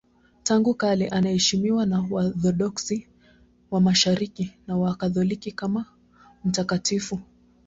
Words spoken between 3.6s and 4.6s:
wa Mashariki